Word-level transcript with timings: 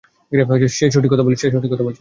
সে 0.71 0.85
সঠিক 0.91 1.09
কথা 1.11 1.25
বলছিল। 1.25 1.49